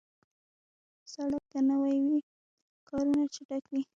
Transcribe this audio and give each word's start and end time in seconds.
سړک 1.13 1.43
که 1.51 1.59
نوي 1.69 1.97
وي، 2.07 2.19
کارونه 2.89 3.23
چټک 3.33 3.63
وي. 3.71 3.81